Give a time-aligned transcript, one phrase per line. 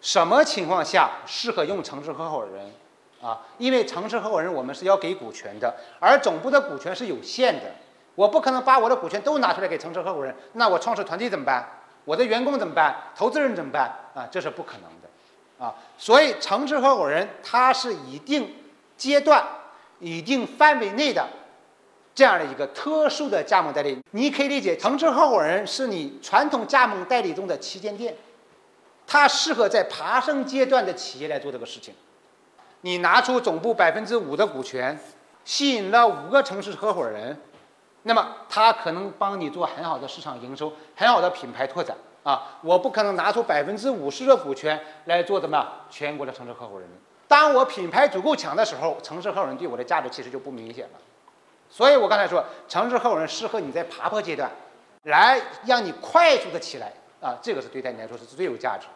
[0.00, 2.72] 什么情况下适合用城市合伙人？
[3.20, 7.64] 啊，因为城市合伙人我们是要给股权的，而总部的股权是有限的，
[8.14, 11.68] 我不可能把我的股权都拿出来给城市合伙人，那我创始团队怎么办？
[12.04, 12.94] 我的员工怎么办？
[13.16, 13.92] 投资人怎么办？
[14.14, 18.54] 啊，这是不可能的，啊，所以城市合伙人他是一定
[18.96, 19.44] 阶段、
[19.98, 21.26] 一定范围内的
[22.14, 23.98] 这样的一个特殊的加盟代理。
[24.12, 28.16] 你可以理解，城市合伙人是你传统加盟代理中的旗舰店，
[29.10, 31.94] 它适合在爬升阶段的企业来做这个事情。
[32.82, 34.96] 你拿出总部百分之五的股权，
[35.46, 37.40] 吸引了五个城市合伙人，
[38.02, 42.58] 那么他可能帮你做很好的市场营收，很好的品牌拓展啊！
[42.60, 46.86] 我不可能拿出百分之五十的股权来做怎么样全国的城市合伙人。
[47.26, 50.98] 当我品牌足够强的时候，城市合伙人对我的价值其实就不明显了。
[51.70, 54.50] 所以我刚才说，城市合伙人适合你在爬坡阶段，
[55.04, 57.38] 来让你快速的起来啊！
[57.42, 58.86] 这个是对待你来说是最有价值。